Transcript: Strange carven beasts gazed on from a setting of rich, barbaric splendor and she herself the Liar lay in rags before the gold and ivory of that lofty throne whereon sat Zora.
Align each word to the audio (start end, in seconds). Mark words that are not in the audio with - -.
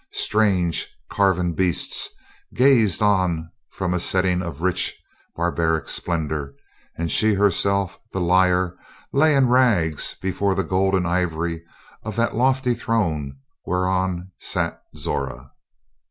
Strange 0.13 0.87
carven 1.11 1.53
beasts 1.53 2.09
gazed 2.55 3.03
on 3.03 3.51
from 3.69 3.93
a 3.93 3.99
setting 3.99 4.41
of 4.41 4.63
rich, 4.63 4.97
barbaric 5.35 5.87
splendor 5.87 6.55
and 6.97 7.11
she 7.11 7.35
herself 7.35 7.99
the 8.11 8.19
Liar 8.19 8.75
lay 9.13 9.35
in 9.35 9.47
rags 9.47 10.15
before 10.19 10.55
the 10.55 10.63
gold 10.63 10.95
and 10.95 11.05
ivory 11.05 11.63
of 12.01 12.15
that 12.15 12.33
lofty 12.35 12.73
throne 12.73 13.37
whereon 13.63 14.31
sat 14.39 14.81
Zora. 14.97 15.51